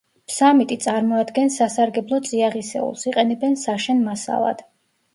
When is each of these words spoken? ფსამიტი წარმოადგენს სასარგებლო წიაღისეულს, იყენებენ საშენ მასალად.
ფსამიტი 0.29 0.77
წარმოადგენს 0.85 1.59
სასარგებლო 1.61 2.21
წიაღისეულს, 2.31 3.07
იყენებენ 3.15 3.57
საშენ 3.69 4.07
მასალად. 4.11 4.71